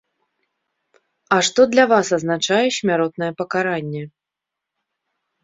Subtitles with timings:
[1.37, 4.03] А што для вас азначае смяротнае пакаранне?